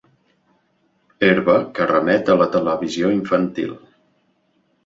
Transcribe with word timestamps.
Herba 1.27 1.57
que 1.79 1.87
remet 1.93 2.31
a 2.35 2.39
la 2.39 2.47
televisió 2.57 3.15
infantil. 3.19 3.77